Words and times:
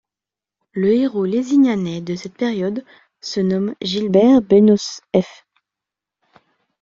Le 0.71 0.89
héros 0.95 1.25
lézignanais 1.25 2.01
de 2.01 2.15
cette 2.15 2.33
période 2.33 2.83
se 3.19 3.39
nomme 3.39 3.75
Gilbert 3.83 4.41
BenausseF. 4.41 5.45